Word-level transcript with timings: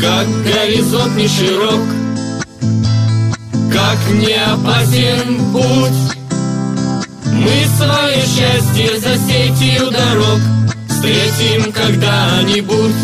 Как 0.00 0.26
горизонт 0.44 1.14
не 1.14 1.28
широк 1.28 1.82
Как 3.70 3.98
не 4.14 4.32
опасен 4.32 5.52
путь. 5.52 6.16
Мы 7.26 7.66
свое 7.76 8.16
счастье 8.22 8.98
за 8.98 9.16
сетью 9.18 9.90
дорог 9.90 10.40
Встретим 10.88 11.70
когда-нибудь 11.70 12.94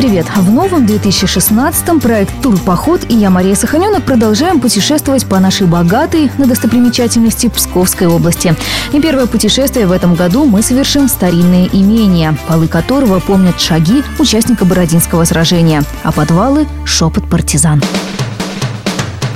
привет! 0.00 0.26
В 0.34 0.50
новом 0.50 0.86
2016-м 0.86 2.00
проект 2.00 2.32
«Тур-поход» 2.40 3.02
и 3.10 3.14
я, 3.14 3.28
Мария 3.28 3.54
Саханенок, 3.54 4.02
продолжаем 4.02 4.58
путешествовать 4.58 5.26
по 5.26 5.38
нашей 5.38 5.66
богатой 5.66 6.30
на 6.38 6.46
достопримечательности 6.46 7.50
Псковской 7.50 8.06
области. 8.06 8.54
И 8.94 9.00
первое 9.00 9.26
путешествие 9.26 9.86
в 9.86 9.92
этом 9.92 10.14
году 10.14 10.46
мы 10.46 10.62
совершим 10.62 11.06
в 11.06 11.10
старинное 11.10 11.68
имение, 11.70 12.34
полы 12.48 12.66
которого 12.66 13.20
помнят 13.20 13.60
шаги 13.60 14.02
участника 14.18 14.64
Бородинского 14.64 15.24
сражения, 15.24 15.82
а 16.02 16.12
подвалы– 16.12 16.66
шепот 16.86 17.28
партизан. 17.28 17.82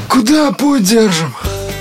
Куда 0.08 0.50
путь 0.50 0.88
держим? 0.88 1.34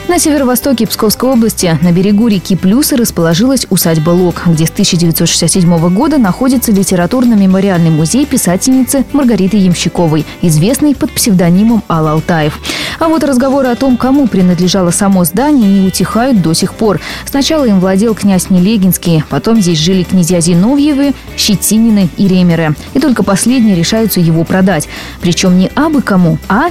На 0.09 0.19
северо-востоке 0.19 0.85
Псковской 0.85 1.29
области 1.29 1.77
на 1.81 1.93
берегу 1.93 2.27
реки 2.27 2.57
Плюсы 2.57 2.97
расположилась 2.97 3.65
усадьба 3.69 4.09
Лок, 4.11 4.43
где 4.45 4.65
с 4.65 4.69
1967 4.69 5.89
года 5.93 6.17
находится 6.17 6.73
литературно-мемориальный 6.73 7.89
музей 7.89 8.25
писательницы 8.25 9.05
Маргариты 9.13 9.55
Ямщиковой, 9.57 10.25
известной 10.41 10.93
под 10.93 11.11
псевдонимом 11.11 11.83
Алла 11.87 12.11
Алтаев. 12.11 12.59
А 12.99 13.07
вот 13.07 13.23
разговоры 13.23 13.69
о 13.69 13.75
том, 13.75 13.95
кому 13.95 14.27
принадлежало 14.27 14.91
само 14.91 15.23
здание, 15.23 15.67
не 15.67 15.87
утихают 15.87 16.41
до 16.41 16.53
сих 16.53 16.73
пор. 16.73 16.99
Сначала 17.25 17.65
им 17.65 17.79
владел 17.79 18.13
князь 18.13 18.49
Нелегинский, 18.49 19.23
потом 19.29 19.61
здесь 19.61 19.79
жили 19.79 20.03
князья 20.03 20.41
Зиновьевы, 20.41 21.13
Щетинины 21.37 22.09
и 22.17 22.27
Ремеры. 22.27 22.75
И 22.93 22.99
только 22.99 23.23
последние 23.23 23.75
решаются 23.75 24.19
его 24.19 24.43
продать. 24.43 24.89
Причем 25.21 25.57
не 25.57 25.71
абы 25.75 26.01
кому, 26.01 26.37
а 26.49 26.69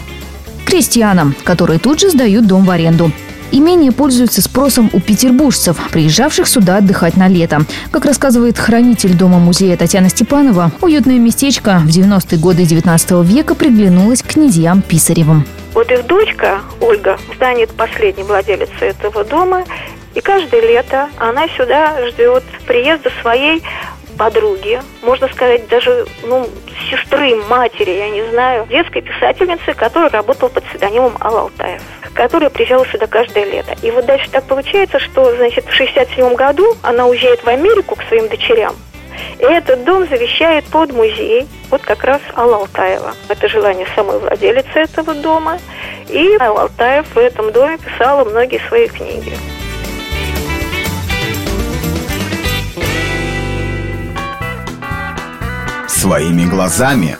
крестьянам, 0.64 1.34
которые 1.44 1.78
тут 1.78 2.00
же 2.00 2.10
сдают 2.10 2.46
дом 2.46 2.64
в 2.64 2.70
аренду. 2.70 3.10
Имение 3.55 3.92
пользуется 3.92 4.41
спросом 4.41 4.88
у 4.94 5.00
петербуржцев, 5.00 5.77
приезжавших 5.91 6.48
сюда 6.48 6.78
отдыхать 6.78 7.18
на 7.18 7.28
лето. 7.28 7.60
Как 7.91 8.06
рассказывает 8.06 8.58
хранитель 8.58 9.14
дома-музея 9.14 9.77
Татьяна 9.77 10.08
Степанова, 10.08 10.72
уютное 10.80 11.18
местечко 11.18 11.83
в 11.84 11.88
90-е 11.88 12.38
годы 12.38 12.64
19 12.64 13.10
века 13.28 13.55
приглянулось 13.55 14.22
князьям 14.22 14.80
Писаревым. 14.80 15.46
Вот 15.74 15.90
их 15.90 16.06
дочка 16.06 16.60
Ольга 16.80 17.18
станет 17.34 17.70
последней 17.72 18.24
владелицей 18.24 18.88
этого 18.88 19.22
дома, 19.22 19.64
и 20.14 20.20
каждое 20.22 20.62
лето 20.62 21.10
она 21.18 21.46
сюда 21.48 22.08
ждет 22.08 22.44
приезда 22.66 23.10
своей 23.20 23.62
подруги, 24.16 24.80
можно 25.02 25.28
сказать, 25.28 25.68
даже 25.68 26.06
ну, 26.24 26.48
сестры, 26.93 27.35
матери, 27.48 27.91
я 27.91 28.11
не 28.11 28.23
знаю, 28.31 28.67
детской 28.67 29.01
писательницы, 29.01 29.75
которая 29.75 30.11
работала 30.11 30.48
под 30.48 30.65
псевдонимом 30.65 31.17
Алла 31.21 31.43
Алтаев 31.43 31.83
которая 32.15 32.51
приезжала 32.51 32.85
сюда 32.89 33.07
каждое 33.07 33.45
лето. 33.45 33.75
И 33.81 33.91
вот 33.91 34.05
дальше 34.05 34.31
так 34.31 34.45
получается, 34.45 34.98
что, 34.98 35.35
значит, 35.37 35.65
в 35.65 35.73
67 35.73 36.35
году 36.35 36.77
она 36.83 37.07
уезжает 37.07 37.43
в 37.43 37.48
Америку 37.48 37.97
к 37.97 38.03
своим 38.03 38.29
дочерям, 38.29 38.75
и 39.39 39.45
этот 39.45 39.85
дом 39.85 40.07
завещает 40.07 40.65
под 40.67 40.93
музей, 40.93 41.48
вот 41.70 41.83
как 41.83 42.05
раз 42.05 42.20
Алла 42.37 42.57
Алтаева. 42.57 43.15
Это 43.29 43.48
желание 43.48 43.87
самой 43.95 44.19
владелицы 44.19 44.81
этого 44.81 45.15
дома. 45.15 45.59
И 46.09 46.37
Алла 46.39 46.63
Алтаев 46.63 47.07
в 47.15 47.19
этом 47.19 47.51
доме 47.53 47.79
писала 47.79 48.25
многие 48.25 48.61
свои 48.69 48.89
книги. 48.89 49.33
Своими 56.03 56.47
глазами 56.47 57.17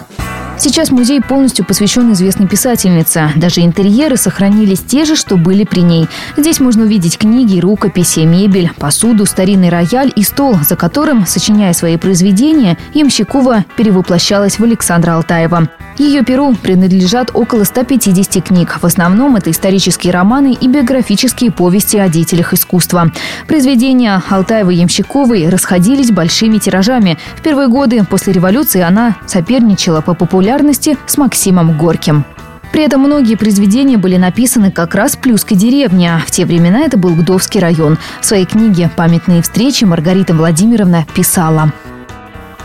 Сейчас 0.59 0.91
музей 0.91 1.21
полностью 1.21 1.65
посвящен 1.65 2.13
известной 2.15 2.49
писательнице. 2.49 3.31
Даже 3.37 3.61
интерьеры 3.61 4.17
сохранились 4.17 4.81
те 4.81 5.05
же, 5.05 5.15
что 5.15 5.37
были 5.37 5.63
при 5.63 5.83
ней. 5.83 6.09
Здесь 6.37 6.59
можно 6.59 6.83
увидеть 6.83 7.17
книги, 7.17 7.61
рукописи, 7.61 8.21
мебель, 8.21 8.73
посуду, 8.77 9.25
старинный 9.25 9.69
рояль 9.69 10.13
и 10.17 10.25
стол, 10.25 10.57
за 10.69 10.75
которым, 10.75 11.27
сочиняя 11.27 11.73
свои 11.75 11.97
произведения, 11.97 12.77
Ямщикова 12.93 13.65
перевоплощалась 13.77 14.59
в 14.59 14.65
Александра 14.65 15.13
Алтаева. 15.13 15.69
Ее 15.99 16.23
перу 16.23 16.55
принадлежат 16.55 17.31
около 17.35 17.65
150 17.65 18.43
книг. 18.45 18.79
В 18.81 18.87
основном 18.87 19.37
это 19.37 19.51
исторические 19.51 20.13
романы 20.13 20.57
и 20.59 20.67
биографические 20.67 21.53
повести 21.53 21.99
о 21.99 22.09
деятелях 22.09 22.55
искусства. 22.55 23.13
Произведения 23.47 24.23
Алтаевой-Ямщиковой 24.31 25.49
расходились 25.49 26.11
большими 26.11 26.59
тиражами. 26.59 27.19
В 27.37 27.43
первые 27.43 27.69
годы 27.69 28.05
после 28.05 28.33
революции 28.33 28.81
она 28.81 29.17
соперничала 29.27 30.01
по 30.01 30.15
популярности 30.15 30.97
с 31.07 31.19
Максимом 31.19 31.77
Горьким. 31.77 32.25
При 32.73 32.85
этом 32.85 33.03
многие 33.03 33.37
произведения 33.37 33.99
были 33.99 34.17
написаны 34.17 34.71
как 34.71 34.95
раз 34.95 35.15
Плюской 35.15 35.59
деревне. 35.59 36.23
В 36.27 36.31
те 36.31 36.47
времена 36.47 36.81
это 36.81 36.97
был 36.97 37.15
Гдовский 37.15 37.61
район. 37.61 37.99
В 38.23 38.25
своей 38.25 38.47
книге 38.47 38.91
«Памятные 38.97 39.43
встречи» 39.43 39.85
Маргарита 39.85 40.33
Владимировна 40.33 41.07
писала. 41.15 41.71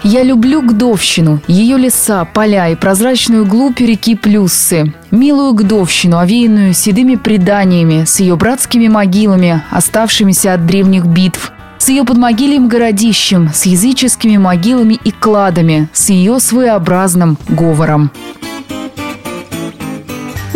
Я 0.03 0.24
люблю 0.24 0.62
Гдовщину, 0.62 1.41
ее 1.47 1.78
леса, 1.78 2.25
поля 2.25 2.69
и 2.69 2.75
прозрачную 2.75 3.46
глубь 3.46 3.80
реки 3.80 4.16
Плюссы. 4.16 4.94
Милую 5.12 5.53
Гдовщину, 5.53 6.18
овеянную 6.18 6.74
седыми 6.74 7.16
преданиями, 7.16 8.06
с 8.06 8.19
ее 8.19 8.35
братскими 8.35 8.88
могилами, 8.88 9.63
оставшимися 9.72 10.53
от 10.53 10.66
древних 10.66 11.06
битв, 11.06 11.52
с 11.78 11.90
ее 11.90 12.03
подмогильем 12.03 12.68
городищем, 12.68 13.50
с 13.53 13.66
языческими 13.66 14.38
могилами 14.38 15.00
и 15.03 15.12
кладами, 15.12 15.90
с 15.94 16.09
ее 16.09 16.40
своеобразным 16.40 17.38
говором. 17.47 18.12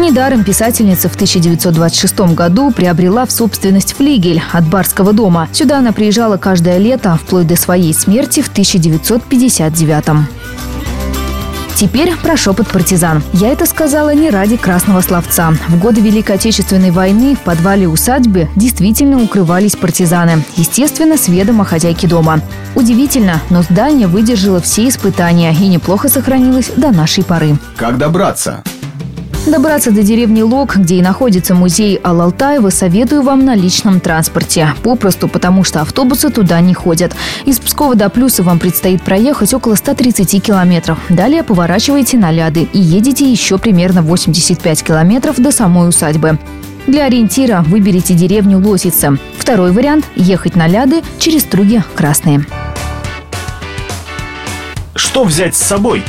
Недаром 0.02 0.44
писательница 0.44 1.10
в 1.10 1.14
1926 1.14 2.34
году 2.34 2.72
приобрела 2.72 3.28
в 3.28 3.32
собственность 3.32 3.94
флигель 3.94 4.42
от 4.52 4.68
барского 4.68 5.14
дома. 5.14 5.48
Сюда 5.54 5.78
она 5.78 5.92
приезжала 5.92 6.38
каждое 6.38 6.80
лето, 6.80 7.20
вплоть 7.22 7.46
до 7.46 7.56
своей 7.56 7.94
смерти 7.94 8.42
в 8.42 8.50
1959 8.50 10.06
-м. 10.10 10.24
Теперь 11.76 12.16
про 12.16 12.36
шепот 12.36 12.68
партизан. 12.68 13.22
Я 13.32 13.50
это 13.50 13.68
сказала 13.68 14.14
не 14.14 14.32
ради 14.32 14.58
красного 14.58 15.02
словца. 15.02 15.54
В 15.68 15.78
годы 15.80 16.02
Великой 16.02 16.38
Отечественной 16.38 16.90
войны 16.90 17.36
в 17.36 17.40
подвале 17.40 17.88
усадьбы 17.88 18.50
действительно 18.56 19.22
укрывались 19.22 19.76
партизаны. 19.76 20.44
Естественно, 20.56 21.16
с 21.16 21.28
ведома 21.28 21.64
хозяйки 21.64 22.08
дома. 22.08 22.42
Удивительно, 22.74 23.40
но 23.52 23.62
здание 23.62 24.08
выдержало 24.08 24.62
все 24.62 24.90
испытания 24.90 25.54
и 25.54 25.68
неплохо 25.68 26.10
сохранилось 26.10 26.72
до 26.76 26.92
нашей 26.92 27.24
поры. 27.24 27.58
Как 27.78 28.00
добраться? 28.00 28.64
Добраться 29.48 29.90
до 29.90 30.04
деревни 30.04 30.44
Лог, 30.44 30.78
где 30.78 30.98
и 30.98 31.02
находится 31.02 31.56
музей 31.56 31.96
Алалтаева, 31.96 32.70
советую 32.70 33.24
вам 33.24 33.44
на 33.44 33.56
личном 33.56 34.00
транспорте. 34.00 34.76
Попросту 34.84 35.28
потому, 35.28 35.64
что 35.64 35.82
автобусы 35.82 36.30
туда 36.30 36.62
не 36.62 36.76
ходят. 36.76 37.16
Из 37.46 37.60
Пскова 37.60 37.96
до 37.96 38.10
Плюса 38.10 38.44
вам 38.44 38.60
предстоит 38.60 39.02
проехать 39.02 39.54
около 39.56 39.74
130 39.74 40.44
километров. 40.44 41.00
Далее 41.10 41.42
поворачиваете 41.42 42.18
на 42.18 42.32
Ляды 42.32 42.70
и 42.72 42.80
едете 42.80 43.30
еще 43.30 43.58
примерно 43.58 44.04
85 44.04 44.84
километров 44.84 45.38
до 45.38 45.52
самой 45.52 45.90
усадьбы. 45.90 46.38
Для 46.86 47.06
ориентира 47.06 47.64
выберите 47.66 48.14
деревню 48.14 48.60
Лосица. 48.60 49.18
Второй 49.38 49.72
вариант– 49.72 50.06
ехать 50.16 50.56
на 50.56 50.68
Ляды 50.68 51.02
через 51.18 51.42
Струги 51.42 51.84
Красные. 51.96 52.46
Что 54.94 55.24
взять 55.24 55.56
с 55.56 55.62
собой? 55.62 56.04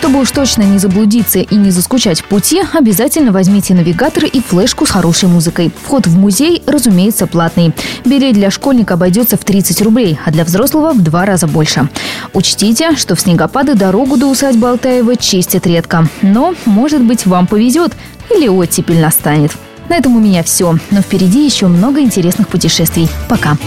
Чтобы 0.00 0.20
уж 0.20 0.30
точно 0.30 0.62
не 0.62 0.78
заблудиться 0.78 1.40
и 1.40 1.54
не 1.56 1.70
заскучать 1.70 2.22
в 2.22 2.24
пути, 2.24 2.62
обязательно 2.72 3.32
возьмите 3.32 3.74
навигатор 3.74 4.24
и 4.24 4.40
флешку 4.40 4.86
с 4.86 4.90
хорошей 4.90 5.28
музыкой. 5.28 5.70
Вход 5.84 6.06
в 6.06 6.16
музей, 6.16 6.62
разумеется, 6.66 7.26
платный. 7.26 7.74
Билет 8.06 8.32
для 8.32 8.50
школьника 8.50 8.94
обойдется 8.94 9.36
в 9.36 9.44
30 9.44 9.82
рублей, 9.82 10.18
а 10.24 10.30
для 10.30 10.44
взрослого 10.44 10.94
в 10.94 11.02
два 11.02 11.26
раза 11.26 11.46
больше. 11.46 11.90
Учтите, 12.32 12.96
что 12.96 13.14
в 13.14 13.20
снегопады 13.20 13.74
дорогу 13.74 14.16
до 14.16 14.28
усадьбы 14.28 14.70
Алтаева 14.70 15.16
чистят 15.16 15.66
редко. 15.66 16.08
Но, 16.22 16.54
может 16.64 17.02
быть, 17.02 17.26
вам 17.26 17.46
повезет 17.46 17.92
или 18.34 18.48
оттепель 18.48 19.02
настанет. 19.02 19.52
На 19.90 19.96
этом 19.96 20.16
у 20.16 20.18
меня 20.18 20.42
все. 20.42 20.78
Но 20.90 21.02
впереди 21.02 21.44
еще 21.44 21.66
много 21.66 22.00
интересных 22.00 22.48
путешествий. 22.48 23.06
Пока. 23.28 23.58